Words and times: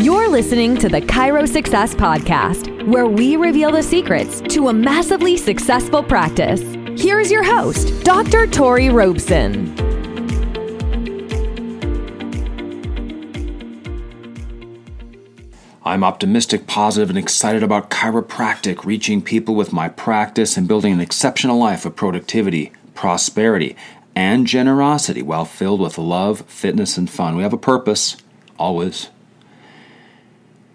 You're 0.00 0.30
listening 0.30 0.78
to 0.78 0.88
the 0.88 1.02
Chiro 1.02 1.46
Success 1.46 1.94
Podcast, 1.94 2.86
where 2.86 3.06
we 3.06 3.36
reveal 3.36 3.70
the 3.70 3.82
secrets 3.82 4.40
to 4.48 4.68
a 4.68 4.72
massively 4.72 5.36
successful 5.36 6.02
practice. 6.02 6.62
Here's 6.98 7.30
your 7.30 7.42
host, 7.42 8.02
Dr. 8.02 8.46
Tori 8.46 8.88
Robeson. 8.88 9.74
I'm 15.84 16.02
optimistic, 16.02 16.66
positive, 16.66 17.10
and 17.10 17.18
excited 17.18 17.62
about 17.62 17.90
chiropractic, 17.90 18.86
reaching 18.86 19.20
people 19.20 19.54
with 19.54 19.70
my 19.70 19.90
practice 19.90 20.56
and 20.56 20.66
building 20.66 20.94
an 20.94 21.00
exceptional 21.00 21.58
life 21.58 21.84
of 21.84 21.94
productivity, 21.94 22.72
prosperity, 22.94 23.76
and 24.16 24.46
generosity 24.46 25.20
while 25.20 25.44
filled 25.44 25.82
with 25.82 25.98
love, 25.98 26.40
fitness, 26.46 26.96
and 26.96 27.10
fun. 27.10 27.36
We 27.36 27.42
have 27.42 27.52
a 27.52 27.58
purpose, 27.58 28.16
always. 28.58 29.10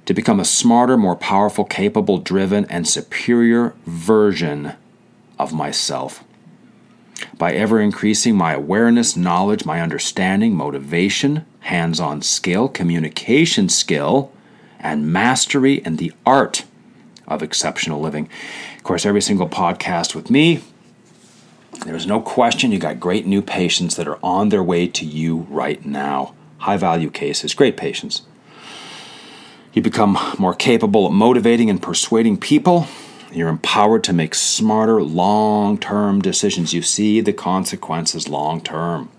To 0.06 0.14
become 0.14 0.40
a 0.40 0.46
smarter, 0.46 0.98
more 0.98 1.16
powerful, 1.16 1.66
capable, 1.66 2.20
driven, 2.20 2.66
and 2.66 2.88
superior 2.88 3.74
version 3.86 4.74
of 5.40 5.52
myself. 5.54 6.24
By 7.38 7.54
ever 7.54 7.80
increasing 7.80 8.36
my 8.36 8.54
awareness, 8.54 9.16
knowledge, 9.16 9.66
my 9.66 9.82
understanding, 9.82 10.54
motivation, 10.56 11.46
hands 11.62 12.00
on 12.00 12.22
skill, 12.22 12.68
communication 12.68 13.70
skill, 13.70 14.32
and 14.80 15.12
mastery 15.12 15.76
in 15.76 15.96
the 15.96 16.14
art 16.26 16.66
of 17.28 17.42
exceptional 17.42 18.00
living. 18.00 18.30
Of 18.78 18.84
course, 18.84 19.06
every 19.06 19.22
single 19.22 19.50
podcast 19.50 20.14
with 20.14 20.30
me, 20.30 20.62
there's 21.86 22.06
no 22.06 22.22
question 22.22 22.72
you 22.72 22.80
got 22.80 23.00
great 23.00 23.26
new 23.26 23.42
patients 23.42 23.96
that 23.96 24.08
are 24.08 24.20
on 24.22 24.50
their 24.50 24.64
way 24.64 24.88
to 24.88 25.06
you 25.06 25.48
right 25.50 25.84
now. 25.84 26.36
High 26.60 26.78
value 26.78 27.10
cases, 27.10 27.54
great 27.54 27.78
patients. 27.78 28.22
You 29.76 29.82
become 29.82 30.18
more 30.40 30.54
capable 30.54 31.06
of 31.06 31.12
motivating 31.12 31.70
and 31.70 31.82
persuading 31.82 32.38
people. 32.38 32.88
You're 33.34 33.50
empowered 33.50 34.06
to 34.06 34.14
make 34.14 34.34
smarter 34.34 35.04
long 35.04 35.78
term 35.78 36.22
decisions. 36.22 36.74
You 36.74 36.82
see 36.82 37.20
the 37.20 37.34
consequences 37.34 38.30
long 38.30 38.62
term. 38.62 39.10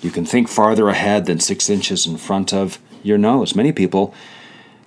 You 0.00 0.10
can 0.12 0.24
think 0.24 0.46
farther 0.46 0.88
ahead 0.88 1.26
than 1.26 1.40
six 1.40 1.68
inches 1.68 2.06
in 2.06 2.16
front 2.16 2.54
of 2.54 2.78
your 3.02 3.18
nose. 3.18 3.56
Many 3.56 3.72
people, 3.72 4.14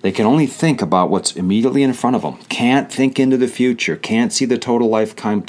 they 0.00 0.12
can 0.12 0.24
only 0.24 0.46
think 0.46 0.80
about 0.80 1.10
what's 1.10 1.36
immediately 1.36 1.82
in 1.82 1.92
front 1.92 2.16
of 2.16 2.22
them. 2.22 2.38
Can't 2.48 2.90
think 2.90 3.20
into 3.20 3.36
the 3.36 3.48
future. 3.48 3.96
Can't 3.96 4.32
see 4.32 4.46
the 4.46 4.56
total 4.56 4.88
lifetime 4.88 5.44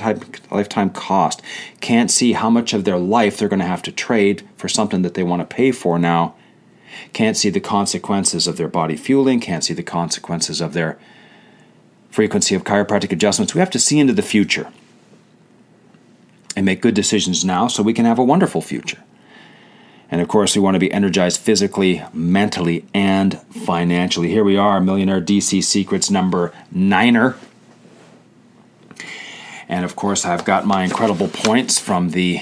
lifetime 0.51 0.89
cost. 0.89 1.41
Can't 1.79 2.11
see 2.11 2.33
how 2.33 2.49
much 2.49 2.73
of 2.73 2.83
their 2.83 2.99
life 2.99 3.37
they're 3.37 3.47
going 3.47 3.61
to 3.61 3.65
have 3.65 3.83
to 3.83 3.93
trade 3.93 4.45
for 4.57 4.67
something 4.67 5.03
that 5.03 5.13
they 5.13 5.23
want 5.23 5.39
to 5.39 5.55
pay 5.55 5.71
for 5.71 5.97
now. 5.97 6.35
Can't 7.13 7.37
see 7.37 7.49
the 7.49 7.59
consequences 7.59 8.47
of 8.47 8.57
their 8.57 8.67
body 8.67 8.95
fueling. 8.95 9.39
Can't 9.39 9.63
see 9.63 9.73
the 9.73 9.83
consequences 9.83 10.61
of 10.61 10.73
their 10.73 10.97
frequency 12.09 12.55
of 12.55 12.63
chiropractic 12.63 13.11
adjustments. 13.11 13.53
We 13.53 13.59
have 13.59 13.69
to 13.71 13.79
see 13.79 13.99
into 13.99 14.13
the 14.13 14.21
future 14.21 14.71
and 16.55 16.65
make 16.65 16.81
good 16.81 16.93
decisions 16.93 17.45
now 17.45 17.67
so 17.67 17.81
we 17.81 17.93
can 17.93 18.05
have 18.05 18.19
a 18.19 18.23
wonderful 18.23 18.61
future. 18.61 19.01
And 20.09 20.19
of 20.19 20.27
course, 20.27 20.55
we 20.55 20.61
want 20.61 20.75
to 20.75 20.79
be 20.79 20.91
energized 20.91 21.39
physically, 21.39 22.03
mentally, 22.13 22.85
and 22.93 23.39
financially. 23.43 24.27
Here 24.27 24.43
we 24.43 24.57
are, 24.57 24.81
Millionaire 24.81 25.21
DC 25.21 25.63
Secrets 25.63 26.11
number 26.11 26.51
niner. 26.69 27.37
And 29.69 29.85
of 29.85 29.95
course, 29.95 30.25
I've 30.25 30.43
got 30.43 30.65
my 30.65 30.83
incredible 30.83 31.29
points 31.29 31.79
from 31.79 32.09
the 32.09 32.41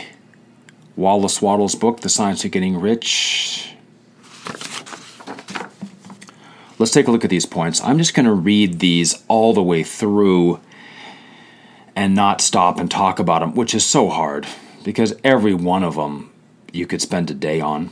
Wallace 0.95 1.43
Wattles 1.43 1.75
book, 1.75 2.01
The 2.01 2.09
Science 2.09 2.43
of 2.43 2.49
Getting 2.49 2.79
Rich. 2.79 3.68
Let's 6.79 6.93
take 6.93 7.09
a 7.09 7.11
look 7.11 7.25
at 7.25 7.29
these 7.29 7.45
points. 7.45 7.83
I'm 7.83 7.97
just 7.97 8.13
going 8.13 8.25
to 8.25 8.31
read 8.31 8.79
these 8.79 9.21
all 9.27 9.53
the 9.53 9.61
way 9.61 9.83
through 9.83 10.61
and 11.93 12.15
not 12.15 12.39
stop 12.39 12.79
and 12.79 12.89
talk 12.89 13.19
about 13.19 13.41
them, 13.41 13.53
which 13.53 13.75
is 13.75 13.85
so 13.85 14.07
hard 14.07 14.47
because 14.85 15.13
every 15.21 15.53
one 15.53 15.83
of 15.83 15.95
them 15.95 16.31
you 16.71 16.87
could 16.87 17.01
spend 17.01 17.29
a 17.29 17.33
day 17.33 17.59
on. 17.59 17.91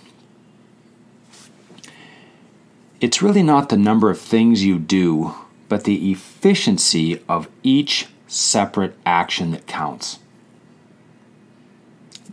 It's 3.01 3.21
really 3.21 3.43
not 3.43 3.67
the 3.67 3.77
number 3.77 4.09
of 4.09 4.19
things 4.19 4.63
you 4.63 4.79
do, 4.79 5.35
but 5.67 5.83
the 5.83 6.09
efficiency 6.09 7.21
of 7.27 7.49
each 7.63 8.07
separate 8.25 8.95
action 9.05 9.51
that 9.51 9.67
counts. 9.67 10.19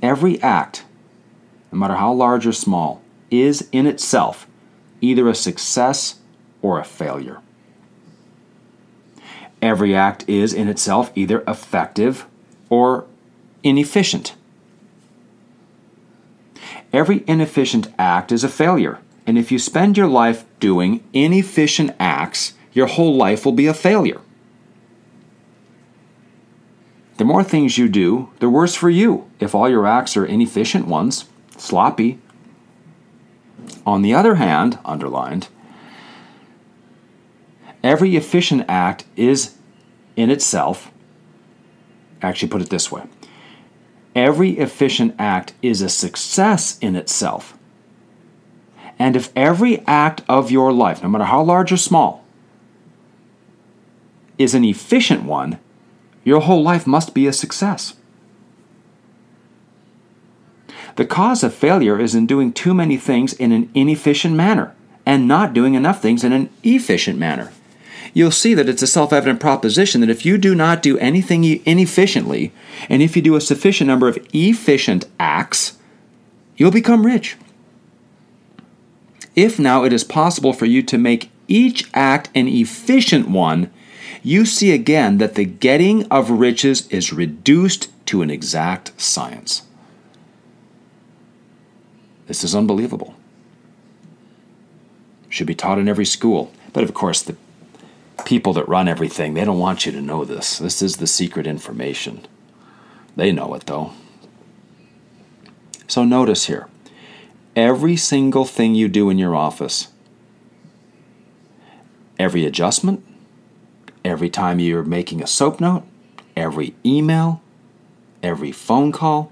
Every 0.00 0.40
act, 0.40 0.84
no 1.72 1.78
matter 1.78 1.96
how 1.96 2.12
large 2.12 2.46
or 2.46 2.52
small, 2.52 3.02
is 3.28 3.68
in 3.72 3.88
itself 3.88 4.46
either 5.00 5.28
a 5.28 5.34
success 5.34 6.20
or 6.64 6.80
a 6.80 6.84
failure. 6.84 7.42
Every 9.60 9.94
act 9.94 10.24
is 10.26 10.54
in 10.54 10.66
itself 10.66 11.12
either 11.14 11.44
effective 11.46 12.24
or 12.70 13.04
inefficient. 13.62 14.34
Every 16.90 17.22
inefficient 17.26 17.88
act 17.98 18.32
is 18.32 18.44
a 18.44 18.48
failure. 18.48 18.98
And 19.26 19.36
if 19.36 19.52
you 19.52 19.58
spend 19.58 19.98
your 19.98 20.06
life 20.06 20.46
doing 20.58 21.04
inefficient 21.12 21.94
acts, 22.00 22.54
your 22.72 22.86
whole 22.86 23.14
life 23.14 23.44
will 23.44 23.52
be 23.52 23.66
a 23.66 23.74
failure. 23.74 24.22
The 27.18 27.26
more 27.26 27.44
things 27.44 27.76
you 27.76 27.90
do, 27.90 28.30
the 28.38 28.48
worse 28.48 28.74
for 28.74 28.88
you 28.88 29.30
if 29.38 29.54
all 29.54 29.68
your 29.68 29.86
acts 29.86 30.16
are 30.16 30.24
inefficient 30.24 30.86
ones, 30.86 31.26
sloppy. 31.58 32.18
On 33.84 34.00
the 34.00 34.14
other 34.14 34.36
hand, 34.36 34.78
underlined, 34.84 35.48
every 37.84 38.16
efficient 38.16 38.64
act 38.66 39.04
is 39.14 39.54
in 40.16 40.30
itself, 40.30 40.90
actually 42.22 42.48
put 42.48 42.62
it 42.62 42.70
this 42.70 42.90
way 42.90 43.04
Every 44.16 44.58
efficient 44.58 45.14
act 45.18 45.52
is 45.60 45.82
a 45.82 45.88
success 45.88 46.78
in 46.80 46.96
itself. 46.96 47.56
And 48.96 49.16
if 49.16 49.32
every 49.36 49.80
act 49.86 50.22
of 50.28 50.52
your 50.52 50.72
life, 50.72 51.02
no 51.02 51.08
matter 51.08 51.24
how 51.24 51.42
large 51.42 51.72
or 51.72 51.76
small, 51.76 52.24
is 54.38 54.54
an 54.54 54.64
efficient 54.64 55.24
one, 55.24 55.58
your 56.22 56.40
whole 56.40 56.62
life 56.62 56.86
must 56.86 57.12
be 57.12 57.26
a 57.26 57.32
success. 57.32 57.94
The 60.94 61.04
cause 61.04 61.42
of 61.42 61.52
failure 61.52 62.00
is 62.00 62.14
in 62.14 62.26
doing 62.26 62.52
too 62.52 62.72
many 62.72 62.96
things 62.96 63.32
in 63.32 63.50
an 63.50 63.68
inefficient 63.74 64.36
manner 64.36 64.74
and 65.04 65.26
not 65.26 65.52
doing 65.52 65.74
enough 65.74 66.00
things 66.00 66.22
in 66.22 66.32
an 66.32 66.50
efficient 66.62 67.18
manner 67.18 67.50
you'll 68.12 68.30
see 68.30 68.54
that 68.54 68.68
it's 68.68 68.82
a 68.82 68.86
self 68.86 69.12
evident 69.12 69.40
proposition 69.40 70.00
that 70.00 70.10
if 70.10 70.26
you 70.26 70.38
do 70.38 70.54
not 70.54 70.82
do 70.82 70.98
anything 70.98 71.44
inefficiently, 71.64 72.52
and 72.88 73.02
if 73.02 73.16
you 73.16 73.22
do 73.22 73.36
a 73.36 73.40
sufficient 73.40 73.88
number 73.88 74.08
of 74.08 74.18
efficient 74.32 75.06
acts, 75.18 75.78
you'll 76.56 76.70
become 76.70 77.06
rich. 77.06 77.36
If 79.34 79.58
now 79.58 79.84
it 79.84 79.92
is 79.92 80.04
possible 80.04 80.52
for 80.52 80.66
you 80.66 80.82
to 80.82 80.98
make 80.98 81.30
each 81.48 81.88
act 81.94 82.30
an 82.34 82.48
efficient 82.48 83.28
one, 83.28 83.70
you 84.22 84.46
see 84.46 84.72
again 84.72 85.18
that 85.18 85.34
the 85.34 85.44
getting 85.44 86.06
of 86.06 86.30
riches 86.30 86.86
is 86.88 87.12
reduced 87.12 87.90
to 88.06 88.22
an 88.22 88.30
exact 88.30 88.98
science. 89.00 89.62
This 92.26 92.44
is 92.44 92.54
unbelievable. 92.54 93.14
Should 95.28 95.46
be 95.46 95.54
taught 95.54 95.78
in 95.78 95.88
every 95.88 96.06
school. 96.06 96.52
But 96.72 96.84
of 96.84 96.94
course, 96.94 97.22
the 97.22 97.36
people 98.24 98.52
that 98.54 98.68
run 98.68 98.88
everything, 98.88 99.34
they 99.34 99.44
don't 99.44 99.58
want 99.58 99.86
you 99.86 99.92
to 99.92 100.00
know 100.00 100.24
this. 100.24 100.58
This 100.58 100.80
is 100.82 100.96
the 100.96 101.06
secret 101.06 101.46
information. 101.46 102.26
They 103.16 103.32
know 103.32 103.54
it 103.54 103.66
though. 103.66 103.92
So 105.86 106.04
notice 106.04 106.46
here 106.46 106.68
every 107.54 107.96
single 107.96 108.44
thing 108.44 108.74
you 108.74 108.88
do 108.88 109.10
in 109.10 109.18
your 109.18 109.36
office, 109.36 109.88
every 112.18 112.44
adjustment, 112.44 113.04
every 114.04 114.30
time 114.30 114.58
you're 114.58 114.82
making 114.82 115.22
a 115.22 115.26
soap 115.26 115.60
note, 115.60 115.84
every 116.36 116.74
email, 116.84 117.42
every 118.22 118.50
phone 118.50 118.90
call, 118.90 119.30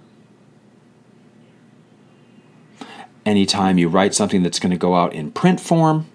anytime 3.24 3.78
you 3.78 3.88
write 3.88 4.14
something 4.14 4.42
that's 4.42 4.58
going 4.58 4.70
to 4.70 4.76
go 4.76 4.94
out 4.94 5.12
in 5.12 5.30
print 5.30 5.60
form, 5.60 6.06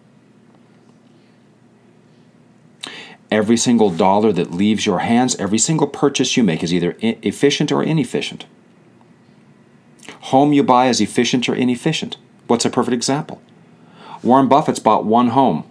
Every 3.29 3.57
single 3.57 3.89
dollar 3.89 4.31
that 4.31 4.51
leaves 4.51 4.85
your 4.85 4.99
hands, 4.99 5.35
every 5.35 5.57
single 5.57 5.87
purchase 5.87 6.37
you 6.37 6.43
make 6.43 6.63
is 6.63 6.73
either 6.73 6.95
efficient 7.01 7.71
or 7.71 7.83
inefficient. 7.83 8.45
Home 10.21 10.53
you 10.53 10.63
buy 10.63 10.87
is 10.87 11.01
efficient 11.01 11.47
or 11.49 11.55
inefficient. 11.55 12.17
What's 12.47 12.65
a 12.65 12.69
perfect 12.69 12.93
example? 12.93 13.41
Warren 14.23 14.47
Buffett's 14.47 14.79
bought 14.79 15.05
one 15.05 15.29
home, 15.29 15.63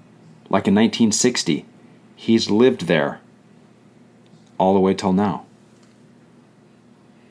like 0.50 0.69
in 0.69 0.75
1960. 0.75 1.64
He's 2.14 2.50
lived 2.50 2.82
there 2.82 3.20
all 4.59 4.75
the 4.75 4.81
way 4.81 4.94
till 4.94 5.12
now. 5.12 5.44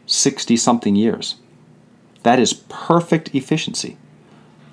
60 0.08 0.58
something 0.58 0.96
years. 0.96 1.36
That 2.24 2.40
is 2.40 2.54
perfect 2.70 3.34
efficiency 3.34 3.98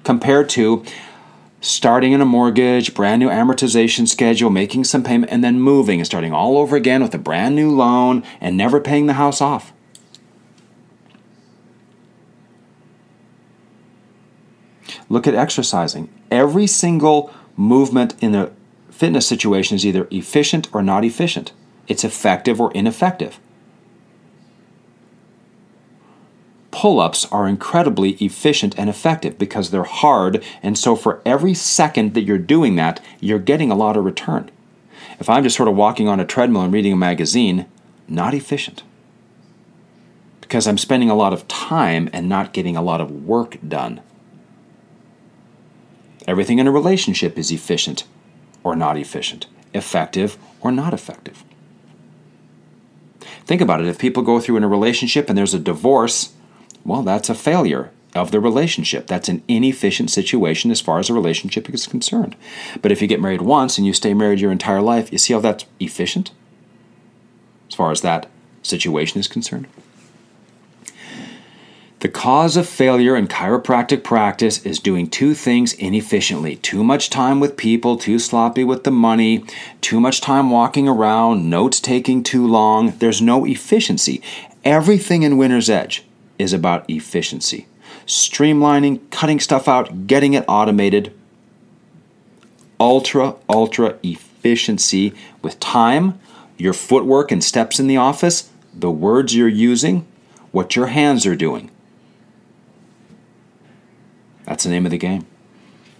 compared 0.04 0.48
to 0.50 0.84
starting 1.62 2.12
in 2.12 2.20
a 2.20 2.26
mortgage, 2.26 2.92
brand 2.92 3.20
new 3.20 3.28
amortization 3.28 4.06
schedule, 4.06 4.50
making 4.50 4.84
some 4.84 5.02
payment, 5.02 5.32
and 5.32 5.42
then 5.42 5.60
moving 5.60 6.00
and 6.00 6.06
starting 6.06 6.32
all 6.32 6.58
over 6.58 6.76
again 6.76 7.02
with 7.02 7.14
a 7.14 7.18
brand 7.18 7.54
new 7.54 7.70
loan 7.70 8.22
and 8.40 8.56
never 8.56 8.80
paying 8.80 9.06
the 9.06 9.14
house 9.14 9.40
off. 9.40 9.72
Look 15.08 15.26
at 15.26 15.34
exercising. 15.34 16.08
Every 16.30 16.66
single 16.66 17.32
movement 17.56 18.14
in 18.20 18.34
a 18.34 18.50
fitness 18.90 19.26
situation 19.26 19.76
is 19.76 19.86
either 19.86 20.08
efficient 20.10 20.68
or 20.74 20.82
not 20.82 21.04
efficient. 21.04 21.52
It's 21.86 22.04
effective 22.04 22.60
or 22.60 22.72
ineffective. 22.72 23.38
Pull 26.72 26.98
ups 26.98 27.26
are 27.30 27.46
incredibly 27.46 28.12
efficient 28.14 28.76
and 28.76 28.90
effective 28.90 29.38
because 29.38 29.70
they're 29.70 29.84
hard, 29.84 30.42
and 30.62 30.76
so 30.76 30.96
for 30.96 31.22
every 31.24 31.54
second 31.54 32.14
that 32.14 32.22
you're 32.22 32.38
doing 32.38 32.74
that, 32.76 33.00
you're 33.20 33.38
getting 33.38 33.70
a 33.70 33.76
lot 33.76 33.96
of 33.96 34.04
return. 34.04 34.50
If 35.20 35.28
I'm 35.28 35.44
just 35.44 35.56
sort 35.56 35.68
of 35.68 35.76
walking 35.76 36.08
on 36.08 36.18
a 36.18 36.24
treadmill 36.24 36.62
and 36.62 36.72
reading 36.72 36.94
a 36.94 36.96
magazine, 36.96 37.66
not 38.08 38.34
efficient. 38.34 38.82
Because 40.40 40.66
I'm 40.66 40.78
spending 40.78 41.10
a 41.10 41.14
lot 41.14 41.32
of 41.32 41.46
time 41.46 42.10
and 42.12 42.28
not 42.28 42.52
getting 42.52 42.76
a 42.76 42.82
lot 42.82 43.00
of 43.00 43.24
work 43.24 43.58
done. 43.66 44.00
Everything 46.26 46.58
in 46.58 46.66
a 46.66 46.72
relationship 46.72 47.38
is 47.38 47.52
efficient 47.52 48.04
or 48.64 48.74
not 48.74 48.96
efficient, 48.96 49.46
effective 49.74 50.38
or 50.60 50.72
not 50.72 50.94
effective. 50.94 51.44
Think 53.44 53.60
about 53.60 53.80
it 53.80 53.88
if 53.88 53.98
people 53.98 54.22
go 54.22 54.40
through 54.40 54.56
in 54.56 54.64
a 54.64 54.68
relationship 54.68 55.28
and 55.28 55.36
there's 55.36 55.54
a 55.54 55.58
divorce, 55.58 56.32
well, 56.84 57.02
that's 57.02 57.30
a 57.30 57.34
failure 57.34 57.90
of 58.14 58.30
the 58.30 58.40
relationship. 58.40 59.06
That's 59.06 59.28
an 59.28 59.42
inefficient 59.48 60.10
situation 60.10 60.70
as 60.70 60.80
far 60.80 60.98
as 60.98 61.08
a 61.08 61.14
relationship 61.14 61.68
is 61.70 61.86
concerned. 61.86 62.36
But 62.80 62.92
if 62.92 63.00
you 63.00 63.08
get 63.08 63.20
married 63.20 63.42
once 63.42 63.78
and 63.78 63.86
you 63.86 63.92
stay 63.92 64.14
married 64.14 64.40
your 64.40 64.52
entire 64.52 64.82
life, 64.82 65.10
you 65.12 65.18
see 65.18 65.32
how 65.32 65.40
that's 65.40 65.64
efficient 65.80 66.30
as 67.68 67.74
far 67.74 67.90
as 67.90 68.02
that 68.02 68.26
situation 68.62 69.18
is 69.18 69.28
concerned? 69.28 69.66
The 72.00 72.08
cause 72.08 72.56
of 72.56 72.68
failure 72.68 73.14
in 73.14 73.28
chiropractic 73.28 74.02
practice 74.02 74.66
is 74.66 74.80
doing 74.80 75.08
two 75.08 75.34
things 75.34 75.72
inefficiently 75.72 76.56
too 76.56 76.82
much 76.82 77.10
time 77.10 77.38
with 77.38 77.56
people, 77.56 77.96
too 77.96 78.18
sloppy 78.18 78.64
with 78.64 78.82
the 78.82 78.90
money, 78.90 79.44
too 79.80 80.00
much 80.00 80.20
time 80.20 80.50
walking 80.50 80.88
around, 80.88 81.48
notes 81.48 81.78
taking 81.80 82.24
too 82.24 82.44
long. 82.44 82.90
There's 82.98 83.22
no 83.22 83.44
efficiency. 83.44 84.20
Everything 84.64 85.22
in 85.22 85.38
Winner's 85.38 85.70
Edge 85.70 86.04
is 86.42 86.52
about 86.52 86.88
efficiency. 86.88 87.66
Streamlining, 88.06 89.00
cutting 89.10 89.40
stuff 89.40 89.68
out, 89.68 90.06
getting 90.06 90.34
it 90.34 90.44
automated. 90.48 91.14
Ultra, 92.78 93.36
ultra 93.48 93.98
efficiency 94.02 95.14
with 95.40 95.60
time, 95.60 96.18
your 96.58 96.72
footwork 96.72 97.30
and 97.30 97.42
steps 97.42 97.78
in 97.78 97.86
the 97.86 97.96
office, 97.96 98.50
the 98.74 98.90
words 98.90 99.34
you're 99.34 99.48
using, 99.48 100.06
what 100.50 100.76
your 100.76 100.88
hands 100.88 101.24
are 101.26 101.36
doing. 101.36 101.70
That's 104.44 104.64
the 104.64 104.70
name 104.70 104.84
of 104.84 104.90
the 104.90 104.98
game. 104.98 105.26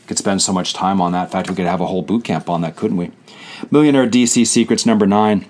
Could 0.06 0.18
spend 0.18 0.42
so 0.42 0.52
much 0.52 0.74
time 0.74 1.00
on 1.00 1.12
that. 1.12 1.24
In 1.24 1.30
fact, 1.30 1.48
we 1.48 1.54
could 1.54 1.66
have 1.66 1.80
a 1.80 1.86
whole 1.86 2.02
boot 2.02 2.24
camp 2.24 2.50
on 2.50 2.60
that, 2.62 2.76
couldn't 2.76 2.96
we? 2.96 3.12
Millionaire 3.70 4.08
DC 4.08 4.46
Secrets 4.46 4.84
number 4.84 5.06
nine. 5.06 5.46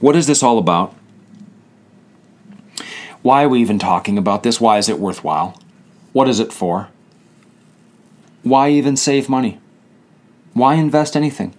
What 0.00 0.16
is 0.16 0.26
this 0.26 0.42
all 0.42 0.58
about? 0.58 0.94
Why 3.22 3.44
are 3.44 3.48
we 3.48 3.60
even 3.60 3.78
talking 3.78 4.18
about 4.18 4.42
this? 4.42 4.60
Why 4.60 4.78
is 4.78 4.88
it 4.88 4.98
worthwhile? 4.98 5.60
What 6.12 6.28
is 6.28 6.40
it 6.40 6.52
for? 6.52 6.88
Why 8.42 8.70
even 8.70 8.96
save 8.96 9.28
money? 9.28 9.60
Why 10.52 10.74
invest 10.74 11.16
anything? 11.16 11.54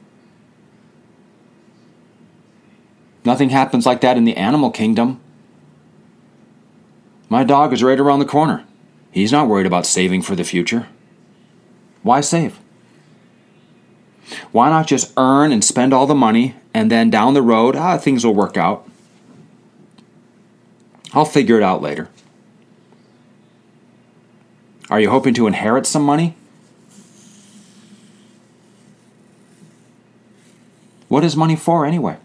Nothing 3.25 3.50
happens 3.50 3.86
like 3.86 4.01
that 4.01 4.18
in 4.18 4.25
the 4.25 4.36
animal 4.36 4.69
kingdom. 4.69 5.21
My 7.30 7.44
dog 7.44 7.71
is 7.71 7.81
right 7.81 8.00
around 8.00 8.19
the 8.19 8.25
corner. 8.25 8.66
He's 9.12 9.31
not 9.31 9.48
worried 9.48 9.66
about 9.66 9.86
saving 9.86 10.24
for 10.24 10.36
the 10.36 10.44
future. 10.44 10.88
Why 12.01 12.19
save? 12.19 12.59
Why 14.51 14.69
not 14.69 14.88
just 14.88 15.13
earn 15.18 15.51
and 15.51 15.63
spend 15.63 15.94
all 15.94 16.06
the 16.06 16.16
money 16.16 16.56
and 16.74 16.92
then 16.92 17.09
down 17.09 17.33
the 17.33 17.42
road, 17.42 17.75
ah, 17.75 17.98
things 17.98 18.25
will 18.25 18.36
work 18.36 18.57
out? 18.57 18.88
I'll 21.13 21.25
figure 21.25 21.57
it 21.57 21.63
out 21.63 21.81
later. 21.81 22.10
Are 24.89 25.00
you 25.00 25.10
hoping 25.10 25.33
to 25.36 25.48
inherit 25.48 25.86
some 25.86 26.04
money? 26.04 26.36
What 31.07 31.24
is 31.24 31.36
money 31.36 31.56
for 31.56 31.86
anyway? 31.86 32.18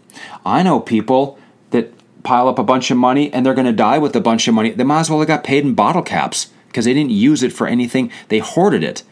I 0.45 0.63
know 0.63 0.79
people 0.79 1.37
that 1.69 1.93
pile 2.23 2.47
up 2.47 2.57
a 2.57 2.63
bunch 2.63 2.89
of 2.89 2.97
money 2.97 3.31
and 3.31 3.45
they're 3.45 3.53
going 3.53 3.65
to 3.67 3.71
die 3.71 3.99
with 3.99 4.15
a 4.15 4.21
bunch 4.21 4.47
of 4.47 4.53
money. 4.55 4.71
They 4.71 4.83
might 4.83 5.01
as 5.01 5.09
well 5.09 5.19
have 5.19 5.27
got 5.27 5.43
paid 5.43 5.63
in 5.63 5.75
bottle 5.75 6.01
caps 6.01 6.49
because 6.67 6.85
they 6.85 6.93
didn't 6.93 7.11
use 7.11 7.43
it 7.43 7.53
for 7.53 7.67
anything. 7.67 8.11
They 8.29 8.39
hoarded 8.39 8.83
it. 8.83 9.03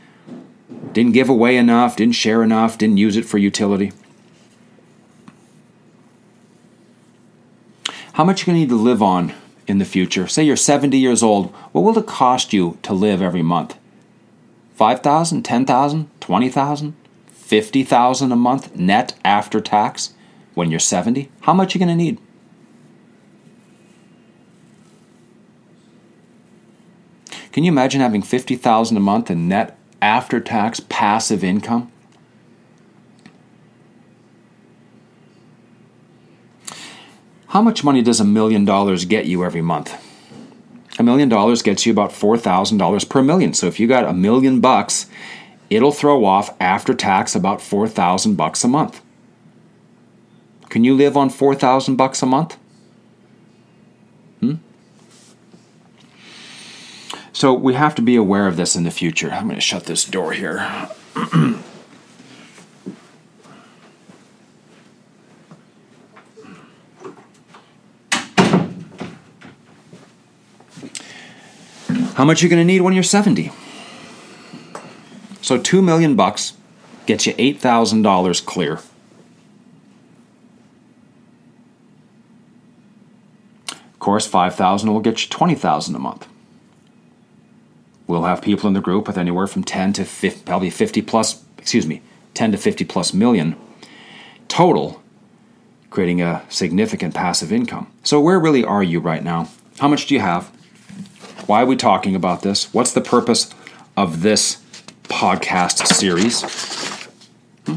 Didn't 0.94 1.14
give 1.14 1.30
away 1.30 1.58
enough, 1.58 1.96
didn't 1.96 2.16
share 2.16 2.42
enough, 2.42 2.78
didn't 2.78 2.98
use 2.98 3.16
it 3.16 3.26
for 3.26 3.38
utility. 3.38 3.92
How 8.14 8.24
much 8.24 8.42
are 8.42 8.42
you 8.42 8.46
going 8.46 8.56
to 8.56 8.60
need 8.62 8.70
to 8.70 8.84
live 8.84 9.04
on 9.04 9.34
in 9.68 9.78
the 9.80 9.86
future, 9.86 10.28
say 10.28 10.44
you're 10.44 10.56
70 10.56 10.98
years 10.98 11.22
old, 11.22 11.52
what 11.72 11.82
will 11.82 11.98
it 11.98 12.08
cost 12.08 12.54
you 12.54 12.78
to 12.84 12.94
live 12.94 13.22
every 13.22 13.42
month? 13.42 13.78
5,000, 14.76 15.44
10,000, 15.44 16.10
20,000, 16.20 16.96
50,000 17.32 18.32
a 18.32 18.36
month 18.36 18.76
net 18.76 19.16
after 19.26 19.60
tax 19.60 20.14
when 20.54 20.72
you're 20.72 20.80
70? 20.80 21.30
How 21.42 21.54
much 21.54 21.76
are 21.76 21.80
you 21.80 21.86
going 21.86 21.98
to 21.98 22.04
need? 22.04 22.20
Can 27.52 27.64
you 27.64 27.72
imagine 27.72 28.02
having 28.02 28.22
50,000 28.22 28.96
a 28.96 29.00
month 29.00 29.32
in 29.32 29.48
net 29.48 29.78
after 30.02 30.40
tax 30.40 30.80
passive 30.80 31.44
income? 31.44 31.92
How 37.50 37.62
much 37.62 37.84
money 37.84 38.02
does 38.02 38.20
a 38.20 38.26
million 38.26 38.66
dollars 38.66 39.06
get 39.06 39.26
you 39.26 39.46
every 39.46 39.62
month? 39.62 40.04
A 41.00 41.04
million 41.04 41.30
dollars 41.30 41.62
gets 41.62 41.86
you 41.86 41.92
about 41.92 42.12
$4,000 42.12 43.10
per 43.10 43.24
million. 43.24 43.54
So 43.54 43.68
if 43.68 43.80
you 43.80 43.88
got 43.88 44.04
a 44.04 44.14
million 44.14 44.60
bucks, 44.60 45.06
it'll 45.70 45.92
throw 45.92 46.26
off 46.26 46.56
after 46.60 46.94
tax 46.94 47.36
about 47.36 47.62
4,000 47.62 48.36
bucks 48.36 48.64
a 48.64 48.68
month. 48.68 49.02
Can 50.70 50.84
you 50.84 50.94
live 50.96 51.16
on 51.16 51.30
4,000 51.30 51.96
bucks 51.96 52.22
a 52.22 52.26
month? 52.26 52.58
Hmm? 54.42 54.56
So 57.32 57.54
we 57.54 57.76
have 57.76 57.96
to 57.96 58.02
be 58.02 58.16
aware 58.16 58.48
of 58.48 58.58
this 58.58 58.76
in 58.76 58.84
the 58.84 58.92
future. 58.92 59.32
I'm 59.32 59.44
going 59.44 59.56
to 59.56 59.62
shut 59.62 59.86
this 59.86 60.04
door 60.04 60.34
here. 60.34 60.90
How 72.18 72.26
much 72.26 72.42
are 72.42 72.48
you 72.48 72.50
going 72.50 72.66
to 72.68 72.74
need 72.74 72.82
when 72.82 72.96
you're 72.96 73.04
70? 73.04 73.52
So 75.44 75.60
2 75.60 75.84
million 75.84 76.16
bucks 76.16 76.54
gets 77.06 77.28
you 77.28 77.34
$8,000 77.36 78.44
clear. 78.44 78.80
Of 83.70 84.00
course, 84.00 84.26
5,000 84.26 84.92
will 84.92 85.00
get 85.00 85.22
you 85.22 85.30
20,000 85.30 85.94
a 85.94 86.00
month. 86.00 86.28
We'll 88.08 88.24
have 88.24 88.42
people 88.42 88.68
in 88.68 88.74
the 88.74 88.82
group 88.82 89.06
with 89.06 89.20
anywhere 89.20 89.46
from 89.46 89.64
10 89.64 89.94
to 89.94 90.04
50, 90.04 90.42
probably 90.42 90.72
50 90.72 91.04
plus, 91.04 91.44
excuse 91.60 91.86
me, 91.86 92.02
10 92.34 92.52
to 92.54 92.58
50 92.58 92.84
plus 92.86 93.14
million 93.14 93.56
total, 94.48 95.04
creating 95.92 96.24
a 96.24 96.44
significant 96.50 97.14
passive 97.14 97.52
income. 97.52 97.94
So 98.02 98.20
where 98.20 98.40
really 98.40 98.64
are 98.66 98.82
you 98.82 99.00
right 99.00 99.24
now? 99.24 99.50
How 99.78 99.88
much 99.88 100.08
do 100.08 100.16
you 100.16 100.22
have? 100.22 100.57
Why 101.48 101.62
are 101.62 101.66
we 101.66 101.78
talking 101.78 102.14
about 102.14 102.42
this? 102.42 102.74
What's 102.74 102.92
the 102.92 103.00
purpose 103.00 103.56
of 103.96 104.22
this 104.22 104.58
podcast 105.04 105.88
series? 105.88 106.42
Hmm? 107.66 107.76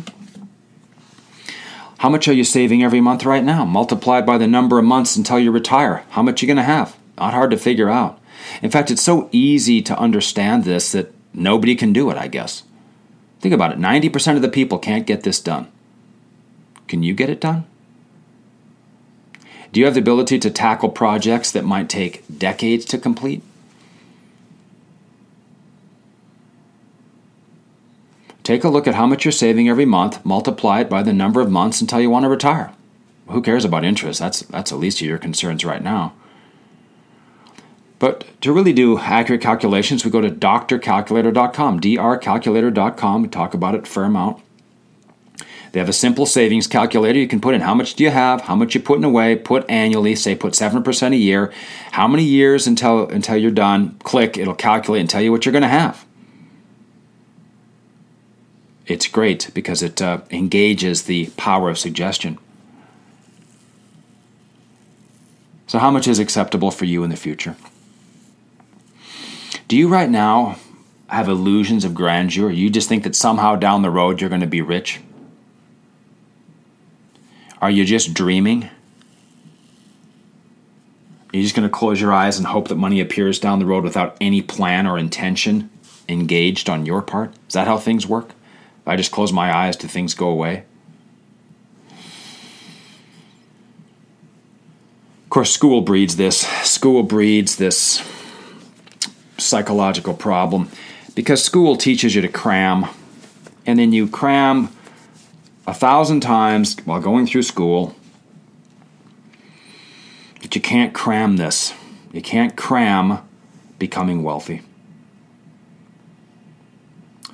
How 1.99 2.09
much 2.09 2.27
are 2.27 2.33
you 2.33 2.43
saving 2.43 2.83
every 2.83 3.01
month 3.01 3.25
right 3.25 3.45
now? 3.45 3.65
Multiplied 3.65 4.27
by 4.27 4.39
the 4.39 4.49
number 4.49 4.81
of 4.81 4.85
months 4.85 5.15
until 5.15 5.39
you 5.39 5.53
retire. 5.53 6.03
How 6.11 6.21
much 6.21 6.43
are 6.43 6.47
you 6.47 6.49
going 6.49 6.57
to 6.57 6.65
have? 6.65 6.97
Not 7.17 7.33
hard 7.33 7.53
to 7.53 7.57
figure 7.57 7.89
out. 7.89 8.19
In 8.61 8.73
fact, 8.73 8.91
it's 8.91 9.03
so 9.03 9.29
easy 9.31 9.81
to 9.83 9.97
understand 9.97 10.65
this 10.65 10.91
that 10.91 11.15
nobody 11.33 11.77
can 11.77 11.93
do 11.93 12.11
it, 12.11 12.17
I 12.17 12.27
guess. 12.27 12.65
Think 13.39 13.55
about 13.55 13.71
it 13.71 13.79
90% 13.79 14.35
of 14.35 14.43
the 14.43 14.49
people 14.49 14.79
can't 14.79 15.07
get 15.07 15.23
this 15.23 15.39
done. 15.39 15.71
Can 16.89 17.05
you 17.05 17.15
get 17.15 17.31
it 17.31 17.41
done? 17.41 17.67
Do 19.71 19.79
you 19.79 19.87
have 19.87 19.95
the 19.95 20.01
ability 20.01 20.41
to 20.41 20.51
tackle 20.51 20.89
projects 20.89 21.53
that 21.53 21.65
might 21.65 21.89
take 21.89 22.25
decades 22.37 22.85
to 22.87 22.99
complete? 22.99 23.45
Take 28.43 28.65
a 28.65 28.69
look 28.69 28.87
at 28.87 28.95
how 28.95 29.07
much 29.07 29.25
you're 29.25 29.33
saving 29.33 29.69
every 29.69 29.85
month, 29.85 30.25
multiply 30.25 30.81
it 30.81 30.91
by 30.91 31.03
the 31.03 31.13
number 31.13 31.41
of 31.41 31.51
months 31.51 31.81
until 31.81 32.01
you 32.01 32.11
want 32.11 32.25
to 32.25 32.29
retire. 32.29 32.73
Who 33.29 33.43
cares 33.43 33.65
about 33.65 33.85
interest? 33.85 34.19
That's 34.19 34.41
that's 34.41 34.71
the 34.71 34.77
least 34.77 35.01
of 35.01 35.07
your 35.07 35.19
concerns 35.19 35.65
right 35.65 35.83
now. 35.83 36.15
But 38.01 38.25
to 38.41 38.53
really 38.53 38.73
do 38.73 38.99
accurate 38.99 39.43
calculations, 39.43 40.05
we 40.05 40.11
go 40.11 40.23
to 40.23 40.31
drcalculator.com, 40.31 41.81
drcalculator.com. 41.81 43.23
We 43.23 43.29
talk 43.29 43.55
about 43.55 43.75
it 43.75 43.87
fair 43.87 44.05
amount. 44.05 44.43
They 45.73 45.79
have 45.79 45.89
a 45.89 45.93
simple 45.93 46.27
savings 46.27 46.67
calculator. 46.67 47.19
You 47.19 47.29
can 47.29 47.41
put 47.41 47.55
in 47.55 47.61
how 47.61 47.75
much 47.75 47.95
do 47.95 48.03
you 48.03 48.11
have, 48.11 48.43
how 48.43 48.57
much 48.57 48.75
you're 48.75 48.83
putting 48.83 49.05
away, 49.05 49.37
put 49.37 49.69
annually, 49.69 50.17
say 50.17 50.35
put 50.35 50.55
7% 50.55 51.13
a 51.13 51.17
year, 51.17 51.53
how 51.93 52.09
many 52.09 52.25
years 52.25 52.67
until 52.67 53.09
until 53.09 53.37
you're 53.37 53.51
done. 53.51 53.97
Click, 54.03 54.37
it'll 54.37 54.55
calculate 54.55 55.01
and 55.01 55.11
tell 55.11 55.23
you 55.23 55.31
what 55.31 55.45
you're 55.45 55.53
going 55.53 55.63
to 55.63 55.69
have. 55.69 56.05
It's 58.87 59.07
great 59.07 59.51
because 59.55 59.83
it 59.83 60.03
uh, 60.03 60.21
engages 60.31 61.05
the 61.05 61.27
power 61.37 61.71
of 61.71 61.79
suggestion. 61.79 62.39
So, 65.67 65.79
how 65.79 65.91
much 65.91 66.09
is 66.09 66.19
acceptable 66.19 66.73
for 66.73 66.85
you 66.85 67.05
in 67.05 67.11
the 67.11 67.17
future? 67.17 67.57
Do 69.69 69.77
you 69.77 69.87
right 69.87 70.11
now 70.11 70.57
have 71.09 71.29
illusions 71.29 71.85
of 71.85 71.95
grandeur? 71.95 72.51
You 72.51 72.71
just 72.71 72.89
think 72.89 73.05
that 73.05 73.15
somehow 73.15 73.55
down 73.55 73.83
the 73.83 73.91
road 73.91 74.21
you're 74.21 74.29
going 74.29 74.41
to 74.41 74.49
be 74.49 74.63
rich? 74.63 75.01
Are 77.61 77.71
you 77.71 77.85
just 77.85 78.15
dreaming? 78.15 78.65
Are 81.33 81.37
you 81.37 81.43
just 81.45 81.55
going 81.55 81.69
to 81.69 81.73
close 81.73 82.01
your 82.01 82.13
eyes 82.13 82.39
and 82.39 82.49
hope 82.49 82.67
that 82.67 82.75
money 82.75 83.01
appears 83.01 83.39
down 83.39 83.61
the 83.61 83.67
road 83.67 83.85
without 83.85 84.17
any 84.21 84.43
plan 84.43 84.87
or 84.89 84.99
intention 84.99 85.71
engaged 86.09 86.69
on 86.69 86.85
your 86.85 87.03
part? 87.03 87.33
Is 87.47 87.55
that 87.55 87.69
how 87.69 87.79
things 87.79 88.07
work? 88.07 88.33
I 88.91 88.97
just 88.97 89.13
close 89.13 89.33
my 89.33 89.55
eyes, 89.55 89.77
to 89.77 89.87
things 89.87 90.15
go 90.15 90.29
away? 90.29 90.65
Of 95.23 95.31
course, 95.31 95.53
school 95.53 95.81
breeds 95.81 96.17
this. 96.17 96.41
School 96.69 97.05
breeds 97.05 97.55
this 97.55 98.03
psychological 99.39 100.13
problem 100.13 100.71
because 101.15 101.41
school 101.41 101.77
teaches 101.77 102.17
you 102.17 102.21
to 102.21 102.29
cram, 102.29 102.87
and 103.65 103.79
then 103.79 103.93
you 103.93 104.09
cram 104.09 104.75
a 105.69 105.73
thousand 105.73 106.19
times 106.19 106.77
while 106.85 107.01
going 107.01 107.29
through 107.29 107.45
school 107.45 107.95
that 110.43 110.57
you 110.57 110.61
can't 110.61 110.93
cram 110.93 111.37
this. 111.37 111.75
You 112.13 112.23
can't 112.23 112.57
cram 112.57 113.21
becoming 113.79 114.25
wealthy. 114.25 114.63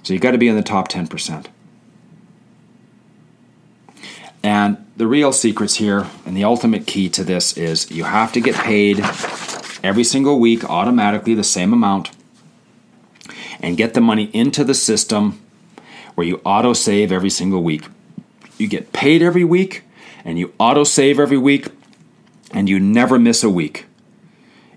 So 0.06 0.14
you 0.14 0.20
got 0.20 0.30
to 0.30 0.38
be 0.38 0.46
in 0.46 0.54
the 0.54 0.62
top 0.62 0.88
10%. 0.88 1.46
And 4.40 4.86
the 4.96 5.04
real 5.08 5.32
secrets 5.32 5.74
here 5.74 6.06
and 6.24 6.36
the 6.36 6.44
ultimate 6.44 6.86
key 6.86 7.08
to 7.08 7.24
this 7.24 7.56
is 7.56 7.90
you 7.90 8.04
have 8.04 8.32
to 8.34 8.40
get 8.40 8.54
paid 8.54 9.00
every 9.82 10.04
single 10.04 10.38
week 10.38 10.62
automatically 10.70 11.34
the 11.34 11.42
same 11.42 11.72
amount 11.72 12.12
and 13.58 13.76
get 13.76 13.94
the 13.94 14.00
money 14.00 14.30
into 14.32 14.62
the 14.62 14.74
system 14.74 15.42
where 16.14 16.24
you 16.24 16.40
auto 16.44 16.72
save 16.72 17.10
every 17.10 17.28
single 17.28 17.64
week. 17.64 17.82
You 18.58 18.68
get 18.68 18.92
paid 18.92 19.22
every 19.22 19.42
week 19.42 19.82
and 20.24 20.38
you 20.38 20.54
auto 20.60 20.84
save 20.84 21.18
every 21.18 21.38
week 21.38 21.66
and 22.52 22.68
you 22.68 22.78
never 22.78 23.18
miss 23.18 23.42
a 23.42 23.50
week. 23.50 23.86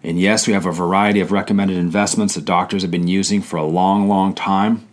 And 0.02 0.20
yes, 0.20 0.48
we 0.48 0.54
have 0.54 0.66
a 0.66 0.72
variety 0.72 1.20
of 1.20 1.32
recommended 1.32 1.78
investments 1.78 2.34
that 2.34 2.46
doctors 2.46 2.82
have 2.82 2.90
been 2.90 3.08
using 3.08 3.44
for 3.44 3.58
a 3.58 3.64
long, 3.64 4.08
long 4.08 4.34
time. 4.34 4.89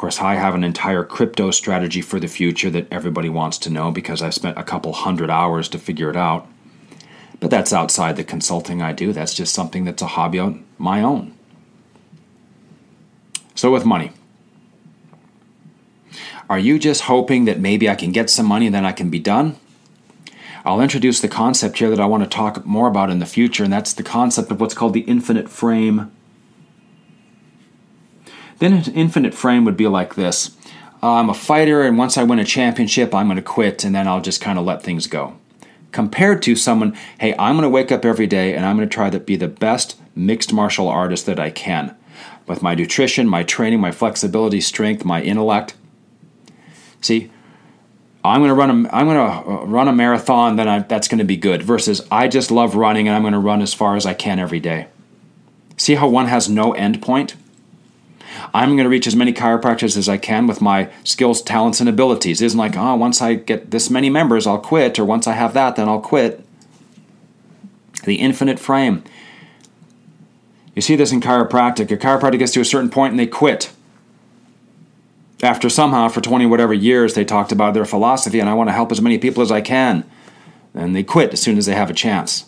Of 0.00 0.02
course, 0.02 0.22
I 0.22 0.36
have 0.36 0.54
an 0.54 0.64
entire 0.64 1.04
crypto 1.04 1.50
strategy 1.50 2.00
for 2.00 2.18
the 2.18 2.26
future 2.26 2.70
that 2.70 2.90
everybody 2.90 3.28
wants 3.28 3.58
to 3.58 3.68
know 3.68 3.90
because 3.90 4.22
I've 4.22 4.32
spent 4.32 4.56
a 4.56 4.62
couple 4.62 4.94
hundred 4.94 5.28
hours 5.28 5.68
to 5.68 5.78
figure 5.78 6.08
it 6.08 6.16
out. 6.16 6.48
But 7.38 7.50
that's 7.50 7.70
outside 7.70 8.16
the 8.16 8.24
consulting 8.24 8.80
I 8.80 8.94
do. 8.94 9.12
That's 9.12 9.34
just 9.34 9.52
something 9.52 9.84
that's 9.84 10.00
a 10.00 10.06
hobby 10.06 10.38
on 10.38 10.64
my 10.78 11.02
own. 11.02 11.34
So, 13.54 13.70
with 13.70 13.84
money, 13.84 14.12
are 16.48 16.58
you 16.58 16.78
just 16.78 17.02
hoping 17.02 17.44
that 17.44 17.60
maybe 17.60 17.86
I 17.86 17.94
can 17.94 18.10
get 18.10 18.30
some 18.30 18.46
money 18.46 18.64
and 18.64 18.74
then 18.74 18.86
I 18.86 18.92
can 18.92 19.10
be 19.10 19.18
done? 19.18 19.56
I'll 20.64 20.80
introduce 20.80 21.20
the 21.20 21.28
concept 21.28 21.76
here 21.76 21.90
that 21.90 22.00
I 22.00 22.06
want 22.06 22.22
to 22.22 22.28
talk 22.30 22.64
more 22.64 22.88
about 22.88 23.10
in 23.10 23.18
the 23.18 23.26
future, 23.26 23.64
and 23.64 23.72
that's 23.72 23.92
the 23.92 24.02
concept 24.02 24.50
of 24.50 24.62
what's 24.62 24.72
called 24.72 24.94
the 24.94 25.00
infinite 25.00 25.50
frame. 25.50 26.10
Then 28.60 28.74
an 28.74 28.92
infinite 28.94 29.34
frame 29.34 29.64
would 29.64 29.76
be 29.76 29.88
like 29.88 30.14
this 30.14 30.56
I'm 31.02 31.30
a 31.30 31.34
fighter, 31.34 31.82
and 31.82 31.98
once 31.98 32.16
I 32.16 32.22
win 32.22 32.38
a 32.38 32.44
championship, 32.44 33.14
I'm 33.14 33.26
going 33.26 33.36
to 33.36 33.42
quit, 33.42 33.84
and 33.84 33.94
then 33.94 34.06
I'll 34.06 34.20
just 34.20 34.40
kind 34.40 34.58
of 34.58 34.64
let 34.64 34.82
things 34.82 35.06
go. 35.06 35.36
Compared 35.92 36.42
to 36.42 36.54
someone, 36.54 36.96
hey, 37.18 37.34
I'm 37.36 37.56
going 37.56 37.64
to 37.64 37.68
wake 37.68 37.90
up 37.90 38.04
every 38.04 38.28
day 38.28 38.54
and 38.54 38.64
I'm 38.64 38.76
going 38.76 38.88
to 38.88 38.94
try 38.94 39.10
to 39.10 39.18
be 39.18 39.34
the 39.34 39.48
best 39.48 40.00
mixed 40.14 40.52
martial 40.52 40.88
artist 40.88 41.26
that 41.26 41.40
I 41.40 41.50
can 41.50 41.96
with 42.46 42.62
my 42.62 42.76
nutrition, 42.76 43.28
my 43.28 43.42
training, 43.42 43.80
my 43.80 43.90
flexibility, 43.90 44.60
strength, 44.60 45.04
my 45.04 45.20
intellect. 45.20 45.74
See, 47.00 47.30
I'm 48.24 48.40
going 48.40 48.50
to 48.50 48.54
run 48.54 48.70
a 48.70 48.88
I'm 48.90 49.06
going 49.06 49.16
to 49.16 49.50
uh, 49.50 49.64
run 49.64 49.88
a 49.88 49.92
marathon 49.92 50.56
then 50.56 50.68
I, 50.68 50.80
that's 50.80 51.08
going 51.08 51.18
to 51.18 51.24
be 51.24 51.36
good 51.36 51.62
versus 51.62 52.06
I 52.10 52.28
just 52.28 52.50
love 52.50 52.76
running 52.76 53.08
and 53.08 53.16
I'm 53.16 53.22
going 53.22 53.32
to 53.32 53.38
run 53.38 53.62
as 53.62 53.74
far 53.74 53.96
as 53.96 54.06
I 54.06 54.14
can 54.14 54.38
every 54.38 54.60
day. 54.60 54.86
See 55.76 55.94
how 55.94 56.08
one 56.08 56.26
has 56.26 56.48
no 56.48 56.72
end 56.72 57.02
point? 57.02 57.34
I'm 58.54 58.70
going 58.70 58.84
to 58.84 58.90
reach 58.90 59.06
as 59.06 59.16
many 59.16 59.32
chiropractors 59.32 59.96
as 59.96 60.08
I 60.08 60.16
can 60.16 60.46
with 60.46 60.60
my 60.60 60.90
skills, 61.04 61.42
talents, 61.42 61.80
and 61.80 61.88
abilities. 61.88 62.40
It 62.40 62.46
isn't 62.46 62.58
like, 62.58 62.76
oh, 62.76 62.94
once 62.94 63.20
I 63.20 63.34
get 63.34 63.70
this 63.70 63.90
many 63.90 64.10
members, 64.10 64.46
I'll 64.46 64.58
quit, 64.58 64.98
or 64.98 65.04
once 65.04 65.26
I 65.26 65.32
have 65.32 65.54
that, 65.54 65.76
then 65.76 65.88
I'll 65.88 66.00
quit. 66.00 66.44
The 68.04 68.16
infinite 68.16 68.58
frame. 68.58 69.04
You 70.74 70.82
see 70.82 70.96
this 70.96 71.12
in 71.12 71.20
chiropractic. 71.20 71.90
A 71.90 71.96
chiropractor 71.96 72.38
gets 72.38 72.52
to 72.52 72.60
a 72.60 72.64
certain 72.64 72.90
point 72.90 73.12
and 73.12 73.20
they 73.20 73.26
quit 73.26 73.72
after 75.42 75.68
somehow 75.68 76.08
for 76.08 76.20
20 76.20 76.46
whatever 76.46 76.74
years 76.74 77.14
they 77.14 77.24
talked 77.24 77.52
about 77.52 77.74
their 77.74 77.84
philosophy 77.84 78.40
and 78.40 78.48
I 78.48 78.54
want 78.54 78.68
to 78.68 78.74
help 78.74 78.92
as 78.92 79.00
many 79.00 79.18
people 79.18 79.42
as 79.42 79.50
I 79.50 79.60
can. 79.60 80.08
And 80.74 80.94
they 80.94 81.02
quit 81.02 81.32
as 81.32 81.42
soon 81.42 81.58
as 81.58 81.66
they 81.66 81.74
have 81.74 81.90
a 81.90 81.94
chance. 81.94 82.44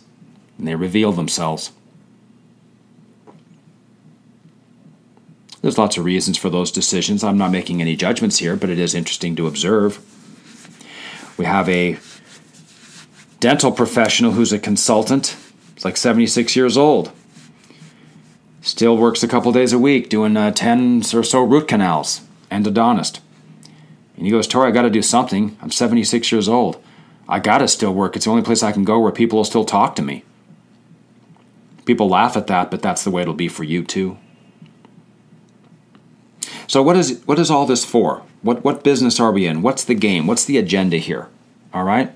And 0.58 0.68
they 0.68 0.74
reveal 0.74 1.12
themselves. 1.12 1.72
There's 5.62 5.78
lots 5.78 5.96
of 5.96 6.04
reasons 6.04 6.36
for 6.36 6.50
those 6.50 6.72
decisions. 6.72 7.22
I'm 7.22 7.38
not 7.38 7.52
making 7.52 7.80
any 7.80 7.94
judgments 7.94 8.38
here, 8.38 8.56
but 8.56 8.68
it 8.68 8.80
is 8.80 8.94
interesting 8.94 9.36
to 9.36 9.46
observe. 9.46 10.00
We 11.38 11.44
have 11.44 11.68
a 11.68 11.98
dental 13.38 13.70
professional 13.70 14.32
who's 14.32 14.52
a 14.52 14.58
consultant. 14.58 15.36
He's 15.74 15.84
like 15.84 15.96
76 15.96 16.56
years 16.56 16.76
old. 16.76 17.12
Still 18.60 18.96
works 18.96 19.22
a 19.22 19.28
couple 19.28 19.52
days 19.52 19.72
a 19.72 19.78
week 19.78 20.08
doing 20.08 20.36
uh, 20.36 20.50
10 20.50 21.02
or 21.14 21.22
so 21.22 21.42
root 21.42 21.68
canals 21.68 22.22
endodontist. 22.50 23.20
And 24.16 24.26
he 24.26 24.32
goes, 24.32 24.46
Tori, 24.46 24.68
I 24.68 24.72
got 24.72 24.82
to 24.82 24.90
do 24.90 25.02
something. 25.02 25.56
I'm 25.60 25.70
76 25.70 26.30
years 26.30 26.48
old. 26.48 26.82
I 27.28 27.38
got 27.38 27.58
to 27.58 27.68
still 27.68 27.94
work. 27.94 28.14
It's 28.14 28.24
the 28.24 28.30
only 28.30 28.42
place 28.42 28.62
I 28.62 28.72
can 28.72 28.84
go 28.84 28.98
where 28.98 29.12
people 29.12 29.38
will 29.38 29.44
still 29.44 29.64
talk 29.64 29.96
to 29.96 30.02
me. 30.02 30.24
People 31.84 32.08
laugh 32.08 32.36
at 32.36 32.46
that, 32.48 32.70
but 32.70 32.82
that's 32.82 33.04
the 33.04 33.10
way 33.10 33.22
it'll 33.22 33.34
be 33.34 33.48
for 33.48 33.64
you 33.64 33.84
too. 33.84 34.18
So 36.66 36.82
what 36.82 36.96
is 36.96 37.22
what 37.26 37.38
is 37.38 37.50
all 37.50 37.66
this 37.66 37.84
for? 37.84 38.22
What 38.42 38.64
what 38.64 38.84
business 38.84 39.20
are 39.20 39.32
we 39.32 39.46
in? 39.46 39.62
What's 39.62 39.84
the 39.84 39.94
game? 39.94 40.26
What's 40.26 40.44
the 40.44 40.58
agenda 40.58 40.96
here? 40.96 41.28
All 41.72 41.84
right? 41.84 42.12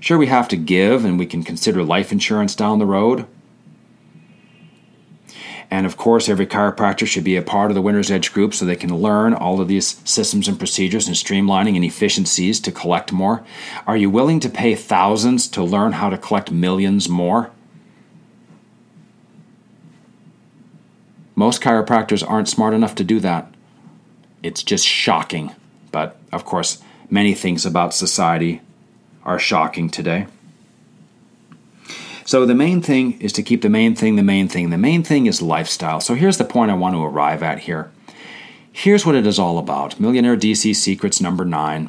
Sure 0.00 0.18
we 0.18 0.26
have 0.26 0.48
to 0.48 0.56
give 0.56 1.04
and 1.04 1.18
we 1.18 1.26
can 1.26 1.42
consider 1.42 1.82
life 1.82 2.12
insurance 2.12 2.54
down 2.54 2.78
the 2.78 2.86
road. 2.86 3.26
And 5.70 5.86
of 5.86 5.96
course, 5.96 6.28
every 6.28 6.46
chiropractor 6.46 7.06
should 7.06 7.24
be 7.24 7.36
a 7.36 7.42
part 7.42 7.70
of 7.70 7.74
the 7.74 7.82
Winner's 7.82 8.10
Edge 8.10 8.32
group 8.32 8.54
so 8.54 8.64
they 8.64 8.76
can 8.76 8.94
learn 8.94 9.34
all 9.34 9.60
of 9.60 9.68
these 9.68 10.00
systems 10.04 10.46
and 10.46 10.58
procedures 10.58 11.06
and 11.06 11.16
streamlining 11.16 11.74
and 11.74 11.84
efficiencies 11.84 12.60
to 12.60 12.70
collect 12.70 13.12
more. 13.12 13.42
Are 13.86 13.96
you 13.96 14.10
willing 14.10 14.40
to 14.40 14.48
pay 14.48 14.74
thousands 14.74 15.48
to 15.48 15.62
learn 15.64 15.92
how 15.92 16.10
to 16.10 16.18
collect 16.18 16.52
millions 16.52 17.08
more? 17.08 17.50
Most 21.34 21.60
chiropractors 21.60 22.28
aren't 22.28 22.48
smart 22.48 22.74
enough 22.74 22.94
to 22.96 23.04
do 23.04 23.18
that. 23.20 23.53
It's 24.44 24.62
just 24.62 24.86
shocking. 24.86 25.52
But 25.90 26.18
of 26.30 26.44
course, 26.44 26.82
many 27.08 27.32
things 27.32 27.64
about 27.64 27.94
society 27.94 28.60
are 29.24 29.38
shocking 29.38 29.88
today. 29.88 30.26
So 32.26 32.44
the 32.44 32.54
main 32.54 32.82
thing 32.82 33.18
is 33.20 33.32
to 33.32 33.42
keep 33.42 33.62
the 33.62 33.70
main 33.70 33.94
thing 33.94 34.16
the 34.16 34.22
main 34.22 34.48
thing. 34.48 34.68
The 34.68 34.76
main 34.76 35.02
thing 35.02 35.24
is 35.24 35.40
lifestyle. 35.40 36.00
So 36.00 36.14
here's 36.14 36.36
the 36.36 36.44
point 36.44 36.70
I 36.70 36.74
want 36.74 36.94
to 36.94 37.02
arrive 37.02 37.42
at 37.42 37.60
here. 37.60 37.90
Here's 38.70 39.06
what 39.06 39.14
it 39.14 39.26
is 39.26 39.38
all 39.38 39.56
about 39.56 39.98
Millionaire 39.98 40.36
DC 40.36 40.76
Secrets 40.76 41.22
number 41.22 41.46
nine. 41.46 41.88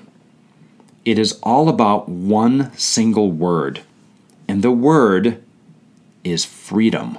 It 1.03 1.19
is 1.19 1.39
all 1.43 1.67
about 1.67 2.07
one 2.07 2.71
single 2.77 3.31
word, 3.31 3.81
and 4.47 4.61
the 4.61 4.71
word 4.71 5.43
is 6.23 6.45
freedom. 6.45 7.17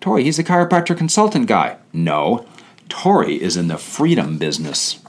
Tori, 0.00 0.24
he's 0.24 0.38
a 0.38 0.44
chiropractor 0.44 0.96
consultant 0.96 1.46
guy. 1.46 1.76
No, 1.92 2.46
Tori 2.90 3.40
is 3.40 3.56
in 3.56 3.68
the 3.68 3.78
freedom 3.78 4.36
business. 4.36 5.00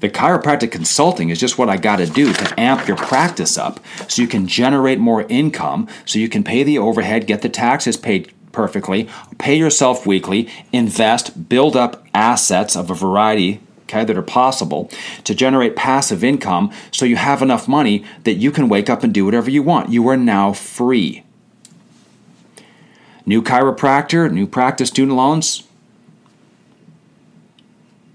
The 0.00 0.10
chiropractic 0.10 0.70
consulting 0.70 1.30
is 1.30 1.40
just 1.40 1.58
what 1.58 1.70
I 1.70 1.78
got 1.78 1.96
to 1.96 2.06
do 2.06 2.32
to 2.32 2.60
amp 2.60 2.86
your 2.86 2.98
practice 2.98 3.56
up 3.56 3.80
so 4.06 4.22
you 4.22 4.28
can 4.28 4.46
generate 4.46 4.98
more 4.98 5.22
income, 5.22 5.88
so 6.04 6.18
you 6.18 6.28
can 6.28 6.44
pay 6.44 6.62
the 6.62 6.78
overhead, 6.78 7.26
get 7.26 7.42
the 7.42 7.48
taxes 7.48 7.96
paid 7.96 8.32
perfectly, 8.52 9.08
pay 9.38 9.56
yourself 9.56 10.06
weekly, 10.06 10.48
invest, 10.72 11.48
build 11.48 11.76
up 11.76 12.06
assets 12.14 12.76
of 12.76 12.90
a 12.90 12.94
variety 12.94 13.60
okay, 13.84 14.04
that 14.04 14.16
are 14.16 14.22
possible 14.22 14.90
to 15.24 15.34
generate 15.34 15.76
passive 15.76 16.22
income 16.22 16.70
so 16.90 17.04
you 17.04 17.16
have 17.16 17.40
enough 17.40 17.66
money 17.66 18.04
that 18.24 18.34
you 18.34 18.50
can 18.50 18.68
wake 18.68 18.90
up 18.90 19.02
and 19.02 19.14
do 19.14 19.24
whatever 19.24 19.50
you 19.50 19.62
want. 19.62 19.90
You 19.90 20.06
are 20.08 20.16
now 20.16 20.52
free. 20.52 21.24
New 23.24 23.42
chiropractor, 23.42 24.30
new 24.30 24.46
practice 24.46 24.88
student 24.88 25.16
loans. 25.16 25.65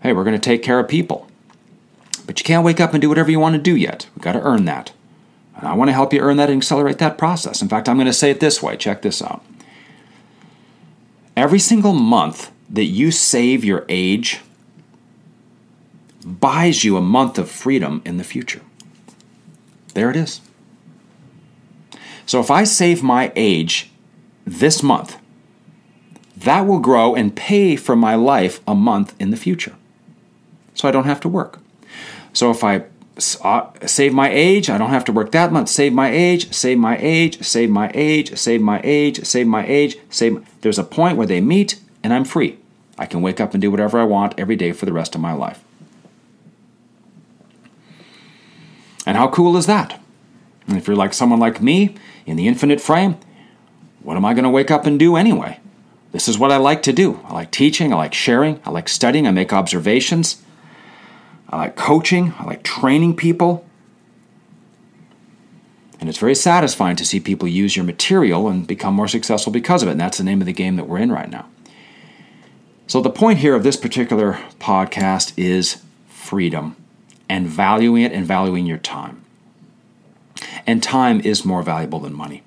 Hey, 0.01 0.13
we're 0.13 0.23
going 0.23 0.35
to 0.35 0.39
take 0.39 0.63
care 0.63 0.79
of 0.79 0.87
people. 0.87 1.27
But 2.25 2.39
you 2.39 2.43
can't 2.43 2.65
wake 2.65 2.79
up 2.79 2.93
and 2.93 3.01
do 3.01 3.09
whatever 3.09 3.29
you 3.29 3.39
want 3.39 3.55
to 3.55 3.61
do 3.61 3.75
yet. 3.75 4.07
We've 4.15 4.23
got 4.23 4.33
to 4.33 4.41
earn 4.41 4.65
that. 4.65 4.91
And 5.55 5.67
I 5.67 5.73
want 5.73 5.89
to 5.89 5.93
help 5.93 6.11
you 6.11 6.21
earn 6.21 6.37
that 6.37 6.49
and 6.49 6.57
accelerate 6.57 6.97
that 6.97 7.17
process. 7.17 7.61
In 7.61 7.69
fact, 7.69 7.87
I'm 7.87 7.97
going 7.97 8.07
to 8.07 8.13
say 8.13 8.31
it 8.31 8.39
this 8.39 8.63
way 8.63 8.75
check 8.77 9.01
this 9.01 9.21
out. 9.21 9.43
Every 11.37 11.59
single 11.59 11.93
month 11.93 12.51
that 12.69 12.85
you 12.85 13.11
save 13.11 13.63
your 13.63 13.85
age 13.89 14.41
buys 16.23 16.83
you 16.83 16.97
a 16.97 17.01
month 17.01 17.37
of 17.37 17.49
freedom 17.49 18.01
in 18.05 18.17
the 18.17 18.23
future. 18.23 18.61
There 19.93 20.09
it 20.09 20.15
is. 20.15 20.41
So 22.25 22.39
if 22.39 22.49
I 22.49 22.63
save 22.63 23.03
my 23.03 23.31
age 23.35 23.91
this 24.45 24.81
month, 24.81 25.17
that 26.37 26.61
will 26.61 26.79
grow 26.79 27.13
and 27.13 27.35
pay 27.35 27.75
for 27.75 27.95
my 27.95 28.15
life 28.15 28.61
a 28.67 28.73
month 28.73 29.13
in 29.19 29.31
the 29.31 29.37
future. 29.37 29.75
So 30.81 30.87
I 30.87 30.91
don't 30.91 31.05
have 31.05 31.19
to 31.19 31.29
work. 31.29 31.59
So 32.33 32.49
if 32.49 32.63
I 32.63 32.85
uh, 33.43 33.69
save 33.85 34.13
my 34.13 34.31
age, 34.31 34.67
I 34.67 34.79
don't 34.79 34.89
have 34.89 35.05
to 35.05 35.11
work 35.11 35.31
that 35.31 35.51
much. 35.51 35.67
Save 35.67 35.93
my 35.93 36.09
age, 36.09 36.51
save 36.51 36.79
my 36.79 36.97
age, 36.97 37.43
save 37.43 37.69
my 37.69 37.91
age, 37.93 38.35
save 38.35 38.61
my 38.61 38.81
age, 38.83 39.23
save 39.23 39.45
my 39.45 39.63
age, 39.67 39.97
save. 40.09 40.43
There's 40.61 40.79
a 40.79 40.83
point 40.83 41.17
where 41.17 41.27
they 41.27 41.39
meet 41.39 41.79
and 42.01 42.11
I'm 42.11 42.25
free. 42.25 42.57
I 42.97 43.05
can 43.05 43.21
wake 43.21 43.39
up 43.39 43.53
and 43.53 43.61
do 43.61 43.69
whatever 43.69 43.99
I 43.99 44.05
want 44.05 44.33
every 44.39 44.55
day 44.55 44.71
for 44.71 44.87
the 44.87 44.91
rest 44.91 45.13
of 45.13 45.21
my 45.21 45.33
life. 45.33 45.63
And 49.05 49.17
how 49.17 49.27
cool 49.27 49.57
is 49.57 49.67
that? 49.67 50.01
And 50.67 50.77
if 50.77 50.87
you're 50.87 50.97
like 50.97 51.13
someone 51.13 51.39
like 51.39 51.61
me 51.61 51.93
in 52.25 52.37
the 52.37 52.47
infinite 52.47 52.81
frame, 52.81 53.17
what 54.01 54.17
am 54.17 54.25
I 54.25 54.33
going 54.33 54.45
to 54.45 54.49
wake 54.49 54.71
up 54.71 54.87
and 54.87 54.97
do 54.97 55.15
anyway? 55.15 55.59
This 56.11 56.27
is 56.27 56.39
what 56.39 56.51
I 56.51 56.57
like 56.57 56.81
to 56.83 56.91
do. 56.91 57.19
I 57.25 57.33
like 57.33 57.51
teaching, 57.51 57.93
I 57.93 57.97
like 57.97 58.15
sharing, 58.15 58.59
I 58.65 58.71
like 58.71 58.89
studying, 58.89 59.27
I 59.27 59.31
make 59.31 59.53
observations. 59.53 60.41
I 61.51 61.57
like 61.57 61.75
coaching, 61.75 62.33
I 62.39 62.45
like 62.45 62.63
training 62.63 63.15
people. 63.15 63.65
And 65.99 66.09
it's 66.09 66.17
very 66.17 66.33
satisfying 66.33 66.95
to 66.95 67.05
see 67.05 67.19
people 67.19 67.47
use 67.47 67.75
your 67.75 67.85
material 67.85 68.47
and 68.47 68.65
become 68.65 68.95
more 68.95 69.07
successful 69.07 69.51
because 69.51 69.83
of 69.83 69.89
it. 69.89 69.91
And 69.91 70.01
that's 70.01 70.17
the 70.17 70.23
name 70.23 70.41
of 70.41 70.47
the 70.47 70.53
game 70.53 70.75
that 70.77 70.87
we're 70.87 70.97
in 70.97 71.11
right 71.11 71.29
now. 71.29 71.47
So, 72.87 73.01
the 73.01 73.09
point 73.09 73.39
here 73.39 73.55
of 73.55 73.63
this 73.63 73.77
particular 73.77 74.33
podcast 74.59 75.33
is 75.37 75.81
freedom 76.09 76.75
and 77.29 77.47
valuing 77.47 78.03
it 78.03 78.11
and 78.11 78.25
valuing 78.25 78.65
your 78.65 78.79
time. 78.79 79.23
And 80.65 80.81
time 80.81 81.21
is 81.21 81.45
more 81.45 81.61
valuable 81.61 81.99
than 81.99 82.13
money. 82.13 82.43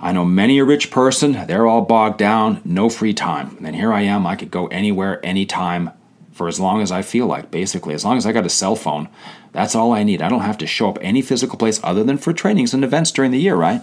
I 0.00 0.12
know 0.12 0.24
many 0.24 0.58
a 0.58 0.64
rich 0.64 0.90
person, 0.90 1.46
they're 1.46 1.66
all 1.66 1.82
bogged 1.82 2.18
down, 2.18 2.60
no 2.64 2.88
free 2.88 3.14
time. 3.14 3.56
And 3.56 3.66
then 3.66 3.74
here 3.74 3.92
I 3.92 4.02
am, 4.02 4.26
I 4.26 4.36
could 4.36 4.50
go 4.50 4.66
anywhere, 4.68 5.24
anytime, 5.24 5.90
for 6.36 6.48
as 6.48 6.60
long 6.60 6.82
as 6.82 6.92
I 6.92 7.00
feel 7.00 7.26
like, 7.26 7.50
basically. 7.50 7.94
As 7.94 8.04
long 8.04 8.18
as 8.18 8.26
I 8.26 8.32
got 8.32 8.44
a 8.44 8.50
cell 8.50 8.76
phone, 8.76 9.08
that's 9.52 9.74
all 9.74 9.94
I 9.94 10.02
need. 10.02 10.20
I 10.20 10.28
don't 10.28 10.42
have 10.42 10.58
to 10.58 10.66
show 10.66 10.90
up 10.90 10.98
any 11.00 11.22
physical 11.22 11.56
place 11.56 11.80
other 11.82 12.04
than 12.04 12.18
for 12.18 12.34
trainings 12.34 12.74
and 12.74 12.84
events 12.84 13.10
during 13.10 13.30
the 13.30 13.40
year, 13.40 13.56
right? 13.56 13.80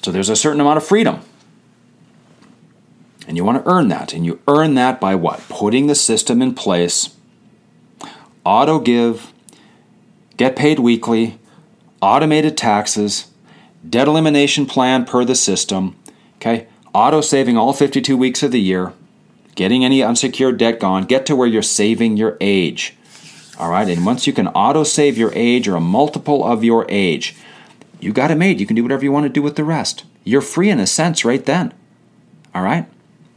So 0.00 0.12
there's 0.12 0.28
a 0.28 0.36
certain 0.36 0.60
amount 0.60 0.76
of 0.76 0.86
freedom. 0.86 1.22
And 3.26 3.36
you 3.36 3.44
want 3.44 3.64
to 3.64 3.68
earn 3.68 3.88
that. 3.88 4.12
And 4.12 4.24
you 4.24 4.40
earn 4.46 4.74
that 4.76 5.00
by 5.00 5.16
what? 5.16 5.40
Putting 5.48 5.88
the 5.88 5.96
system 5.96 6.40
in 6.40 6.54
place 6.54 7.16
auto 8.44 8.78
give, 8.78 9.32
get 10.36 10.54
paid 10.54 10.78
weekly, 10.78 11.40
automated 12.00 12.56
taxes, 12.56 13.26
debt 13.86 14.06
elimination 14.06 14.66
plan 14.66 15.04
per 15.04 15.24
the 15.24 15.34
system, 15.34 15.96
okay? 16.36 16.68
Auto 16.94 17.20
saving 17.20 17.56
all 17.58 17.72
52 17.72 18.16
weeks 18.16 18.44
of 18.44 18.52
the 18.52 18.60
year, 18.60 18.94
getting 19.58 19.84
any 19.84 20.04
unsecured 20.04 20.56
debt 20.56 20.78
gone, 20.78 21.02
get 21.02 21.26
to 21.26 21.34
where 21.34 21.48
you're 21.48 21.62
saving 21.62 22.16
your 22.16 22.36
age. 22.40 22.94
All 23.58 23.68
right, 23.68 23.88
and 23.88 24.06
once 24.06 24.24
you 24.24 24.32
can 24.32 24.46
auto 24.46 24.84
save 24.84 25.18
your 25.18 25.32
age 25.34 25.66
or 25.66 25.74
a 25.74 25.80
multiple 25.80 26.44
of 26.44 26.62
your 26.62 26.86
age, 26.88 27.34
you 27.98 28.12
got 28.12 28.30
it 28.30 28.36
made. 28.36 28.60
You 28.60 28.66
can 28.66 28.76
do 28.76 28.84
whatever 28.84 29.02
you 29.02 29.10
want 29.10 29.24
to 29.24 29.28
do 29.28 29.42
with 29.42 29.56
the 29.56 29.64
rest. 29.64 30.04
You're 30.22 30.42
free 30.42 30.70
in 30.70 30.78
a 30.78 30.86
sense 30.86 31.24
right 31.24 31.44
then. 31.44 31.74
All 32.54 32.62
right? 32.62 32.86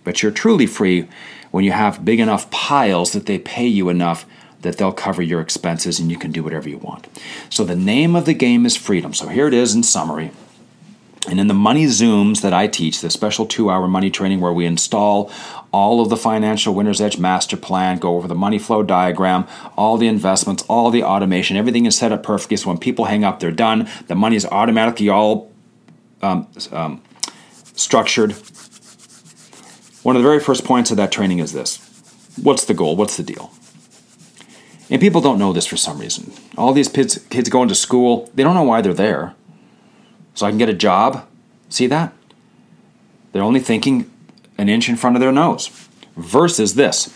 But 0.03 0.21
you're 0.21 0.31
truly 0.31 0.67
free 0.67 1.07
when 1.49 1.63
you 1.63 1.71
have 1.71 2.05
big 2.05 2.19
enough 2.19 2.51
piles 2.51 3.13
that 3.13 3.25
they 3.25 3.39
pay 3.39 3.65
you 3.65 3.89
enough 3.89 4.27
that 4.62 4.77
they'll 4.77 4.91
cover 4.91 5.23
your 5.23 5.41
expenses 5.41 5.99
and 5.99 6.12
you 6.12 6.17
can 6.17 6.31
do 6.31 6.43
whatever 6.43 6.69
you 6.69 6.77
want. 6.77 7.07
So 7.49 7.63
the 7.63 7.75
name 7.75 8.15
of 8.15 8.25
the 8.25 8.36
game 8.36 8.67
is 8.67 8.77
freedom. 8.77 9.15
So 9.15 9.27
here 9.27 9.47
it 9.47 9.55
is 9.55 9.73
in 9.73 9.81
summary. 9.81 10.29
And 11.29 11.39
in 11.39 11.47
the 11.47 11.53
money 11.53 11.86
zooms 11.86 12.41
that 12.41 12.53
I 12.53 12.67
teach, 12.67 13.01
the 13.01 13.10
special 13.10 13.45
two 13.45 13.69
hour 13.69 13.88
money 13.88 14.10
training 14.10 14.39
where 14.39 14.51
we 14.51 14.65
install 14.65 15.31
all 15.71 16.01
of 16.01 16.10
the 16.10 16.17
financial 16.17 16.73
winner's 16.73 16.99
edge 16.99 17.19
master 17.19 17.55
plan, 17.55 17.99
go 17.99 18.15
over 18.15 18.27
the 18.27 18.36
money 18.36 18.57
flow 18.57 18.81
diagram, 18.81 19.47
all 19.77 19.97
the 19.97 20.07
investments, 20.07 20.63
all 20.67 20.89
the 20.89 21.03
automation, 21.03 21.57
everything 21.57 21.86
is 21.86 21.95
set 21.95 22.12
up 22.12 22.23
perfectly. 22.23 22.57
So 22.57 22.69
when 22.69 22.79
people 22.79 23.05
hang 23.05 23.23
up, 23.23 23.39
they're 23.39 23.51
done. 23.51 23.88
The 24.07 24.15
money 24.15 24.36
is 24.36 24.45
automatically 24.47 25.10
all 25.10 25.51
um, 26.23 26.47
um, 26.71 27.01
structured. 27.75 28.34
One 30.03 30.15
of 30.15 30.23
the 30.23 30.27
very 30.27 30.39
first 30.39 30.65
points 30.65 30.89
of 30.89 30.97
that 30.97 31.12
training 31.12 31.39
is 31.39 31.53
this 31.53 31.77
What's 32.41 32.65
the 32.65 32.73
goal? 32.73 32.95
What's 32.95 33.17
the 33.17 33.23
deal? 33.23 33.51
And 34.89 34.99
people 34.99 35.21
don't 35.21 35.39
know 35.39 35.53
this 35.53 35.67
for 35.67 35.77
some 35.77 35.99
reason. 35.99 36.34
All 36.57 36.73
these 36.73 36.89
kids, 36.89 37.17
kids 37.29 37.47
going 37.49 37.69
to 37.69 37.75
school, 37.75 38.29
they 38.34 38.43
don't 38.43 38.55
know 38.55 38.63
why 38.63 38.81
they're 38.81 38.93
there. 38.93 39.36
So 40.34 40.46
I 40.46 40.50
can 40.50 40.58
get 40.58 40.70
a 40.70 40.74
job. 40.74 41.28
See 41.70 41.88
that? 41.88 42.13
They're 43.32 43.44
only 43.44 43.60
thinking 43.60 44.12
an 44.58 44.70
inch 44.70 44.89
in 44.89 44.96
front 44.96 45.15
of 45.15 45.20
their 45.22 45.32
nose. 45.32 45.70
Versus 46.15 46.76
this 46.76 47.13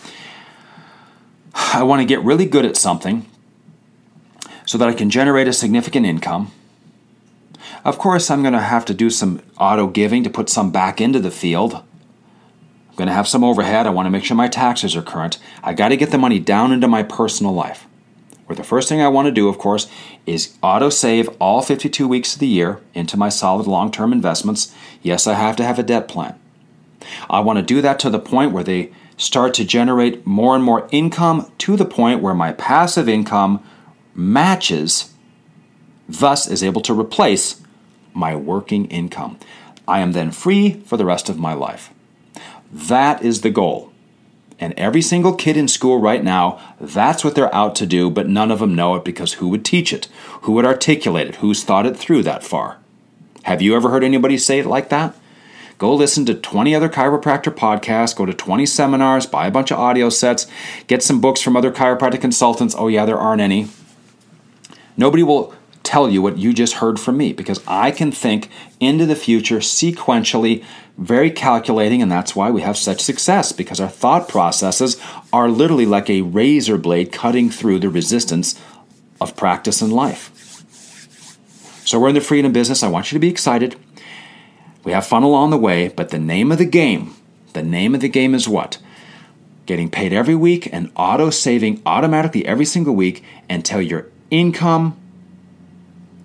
I 1.54 1.82
want 1.82 2.00
to 2.00 2.06
get 2.06 2.22
really 2.22 2.46
good 2.46 2.64
at 2.64 2.76
something 2.76 3.26
so 4.64 4.78
that 4.78 4.88
I 4.88 4.92
can 4.92 5.10
generate 5.10 5.48
a 5.48 5.52
significant 5.52 6.06
income. 6.06 6.52
Of 7.84 7.98
course, 7.98 8.30
I'm 8.30 8.42
going 8.42 8.52
to 8.52 8.60
have 8.60 8.84
to 8.86 8.94
do 8.94 9.10
some 9.10 9.40
auto 9.58 9.86
giving 9.86 10.24
to 10.24 10.30
put 10.30 10.48
some 10.48 10.70
back 10.70 11.00
into 11.00 11.20
the 11.20 11.30
field. 11.30 11.74
I'm 11.74 12.96
going 12.96 13.08
to 13.08 13.14
have 13.14 13.28
some 13.28 13.44
overhead. 13.44 13.86
I 13.86 13.90
want 13.90 14.06
to 14.06 14.10
make 14.10 14.24
sure 14.24 14.36
my 14.36 14.48
taxes 14.48 14.96
are 14.96 15.02
current. 15.02 15.38
I 15.62 15.72
got 15.72 15.88
to 15.88 15.96
get 15.96 16.10
the 16.10 16.18
money 16.18 16.38
down 16.38 16.72
into 16.72 16.88
my 16.88 17.02
personal 17.02 17.52
life. 17.52 17.86
Where 18.46 18.56
the 18.56 18.64
first 18.64 18.88
thing 18.88 19.00
I 19.00 19.08
want 19.08 19.26
to 19.26 19.32
do, 19.32 19.48
of 19.48 19.58
course, 19.58 19.88
is 20.24 20.56
auto 20.62 20.88
save 20.88 21.28
all 21.40 21.62
52 21.62 22.06
weeks 22.06 22.34
of 22.34 22.40
the 22.40 22.46
year 22.46 22.80
into 22.94 23.16
my 23.16 23.28
solid 23.28 23.66
long 23.66 23.90
term 23.90 24.12
investments. 24.12 24.72
Yes, 25.02 25.26
I 25.26 25.34
have 25.34 25.56
to 25.56 25.64
have 25.64 25.78
a 25.78 25.82
debt 25.82 26.06
plan. 26.06 26.38
I 27.28 27.40
want 27.40 27.58
to 27.58 27.62
do 27.62 27.80
that 27.82 27.98
to 28.00 28.10
the 28.10 28.18
point 28.18 28.52
where 28.52 28.64
they 28.64 28.92
start 29.16 29.54
to 29.54 29.64
generate 29.64 30.26
more 30.26 30.54
and 30.54 30.62
more 30.62 30.88
income 30.92 31.50
to 31.58 31.76
the 31.76 31.84
point 31.84 32.22
where 32.22 32.34
my 32.34 32.52
passive 32.52 33.08
income 33.08 33.64
matches, 34.14 35.12
thus, 36.08 36.48
is 36.48 36.62
able 36.62 36.80
to 36.82 36.98
replace 36.98 37.60
my 38.14 38.36
working 38.36 38.86
income. 38.86 39.38
I 39.88 40.00
am 40.00 40.12
then 40.12 40.30
free 40.30 40.80
for 40.84 40.96
the 40.96 41.04
rest 41.04 41.28
of 41.28 41.38
my 41.38 41.52
life. 41.52 41.92
That 42.72 43.22
is 43.22 43.40
the 43.40 43.50
goal. 43.50 43.92
And 44.58 44.72
every 44.74 45.02
single 45.02 45.34
kid 45.34 45.56
in 45.56 45.68
school 45.68 46.00
right 46.00 46.24
now, 46.24 46.58
that's 46.80 47.22
what 47.22 47.34
they're 47.34 47.54
out 47.54 47.74
to 47.76 47.86
do, 47.86 48.10
but 48.10 48.28
none 48.28 48.50
of 48.50 48.60
them 48.60 48.74
know 48.74 48.94
it 48.94 49.04
because 49.04 49.34
who 49.34 49.48
would 49.48 49.64
teach 49.64 49.92
it? 49.92 50.06
Who 50.42 50.52
would 50.52 50.64
articulate 50.64 51.28
it? 51.28 51.36
Who's 51.36 51.62
thought 51.62 51.86
it 51.86 51.96
through 51.96 52.22
that 52.22 52.42
far? 52.42 52.78
Have 53.42 53.60
you 53.60 53.76
ever 53.76 53.90
heard 53.90 54.02
anybody 54.02 54.38
say 54.38 54.58
it 54.58 54.66
like 54.66 54.88
that? 54.88 55.14
Go 55.78 55.94
listen 55.94 56.24
to 56.26 56.34
20 56.34 56.74
other 56.74 56.88
chiropractor 56.88 57.54
podcasts, 57.54 58.16
go 58.16 58.24
to 58.24 58.32
20 58.32 58.64
seminars, 58.64 59.26
buy 59.26 59.46
a 59.46 59.50
bunch 59.50 59.70
of 59.70 59.78
audio 59.78 60.08
sets, 60.08 60.46
get 60.86 61.02
some 61.02 61.20
books 61.20 61.42
from 61.42 61.54
other 61.54 61.70
chiropractic 61.70 62.22
consultants. 62.22 62.74
Oh, 62.76 62.88
yeah, 62.88 63.04
there 63.04 63.18
aren't 63.18 63.42
any. 63.42 63.68
Nobody 64.96 65.22
will 65.22 65.54
tell 65.82 66.08
you 66.08 66.22
what 66.22 66.38
you 66.38 66.54
just 66.54 66.74
heard 66.74 66.98
from 66.98 67.18
me 67.18 67.32
because 67.32 67.62
I 67.66 67.90
can 67.90 68.10
think 68.10 68.48
into 68.80 69.04
the 69.04 69.14
future 69.14 69.58
sequentially, 69.58 70.64
very 70.98 71.30
calculating, 71.30 72.00
and 72.00 72.10
that's 72.10 72.34
why 72.34 72.50
we 72.50 72.62
have 72.62 72.76
such 72.76 73.00
success 73.00 73.52
because 73.52 73.80
our 73.80 73.88
thought 73.88 74.28
processes 74.28 75.00
are 75.32 75.48
literally 75.48 75.86
like 75.86 76.08
a 76.08 76.22
razor 76.22 76.78
blade 76.78 77.12
cutting 77.12 77.50
through 77.50 77.78
the 77.78 77.90
resistance 77.90 78.60
of 79.20 79.36
practice 79.36 79.82
and 79.82 79.92
life. 79.92 80.32
So 81.84 82.00
we're 82.00 82.08
in 82.08 82.14
the 82.14 82.20
freedom 82.20 82.52
business. 82.52 82.82
I 82.82 82.88
want 82.88 83.12
you 83.12 83.16
to 83.16 83.20
be 83.20 83.28
excited. 83.28 83.76
We 84.84 84.92
have 84.92 85.06
fun 85.06 85.22
along 85.22 85.50
the 85.50 85.58
way, 85.58 85.88
but 85.88 86.08
the 86.08 86.18
name 86.18 86.50
of 86.50 86.58
the 86.58 86.64
game, 86.64 87.14
the 87.52 87.62
name 87.62 87.94
of 87.94 88.00
the 88.00 88.08
game 88.08 88.34
is 88.34 88.48
what? 88.48 88.78
Getting 89.66 89.90
paid 89.90 90.12
every 90.12 90.34
week 90.34 90.72
and 90.72 90.90
auto 90.96 91.30
saving 91.30 91.82
automatically 91.84 92.46
every 92.46 92.64
single 92.64 92.94
week 92.94 93.22
until 93.50 93.82
your 93.82 94.06
income, 94.30 94.96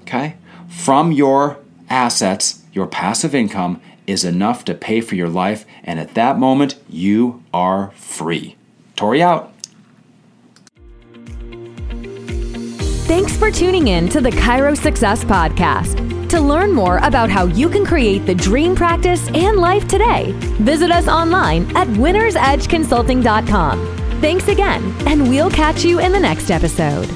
okay, 0.03 0.36
from 0.67 1.12
your 1.12 1.57
assets, 1.89 2.63
your 2.71 2.88
passive 2.88 3.36
income, 3.36 3.81
is 4.12 4.24
enough 4.24 4.63
to 4.65 4.76
pay 4.76 5.02
for 5.02 5.15
your 5.15 5.30
life. 5.30 5.65
And 5.84 6.00
at 6.00 6.13
that 6.13 6.38
moment, 6.38 6.76
you 6.88 7.41
are 7.54 7.89
free. 7.95 8.56
Tori 8.95 9.24
out. 9.24 9.52
Thanks 13.08 13.36
for 13.36 13.50
tuning 13.52 13.88
in 13.89 14.08
to 14.10 14.21
the 14.21 14.30
Chiro 14.30 14.78
Success 14.78 15.24
Podcast. 15.26 16.30
To 16.30 16.39
learn 16.39 16.71
more 16.71 17.00
about 17.00 17.30
how 17.30 17.45
you 17.45 17.67
can 17.67 17.86
create 17.86 18.26
the 18.26 18.34
dream 18.34 18.74
practice 18.74 19.28
and 19.34 19.58
life 19.58 19.86
today, 19.88 20.32
visit 20.62 20.91
us 20.91 21.10
online 21.10 21.63
at 21.76 21.89
winnersedgeconsulting.com. 21.89 23.97
Thanks 24.21 24.47
again, 24.47 24.95
and 25.08 25.30
we'll 25.30 25.52
catch 25.52 25.84
you 25.84 26.00
in 26.00 26.13
the 26.13 26.19
next 26.19 26.52
episode. 26.52 27.10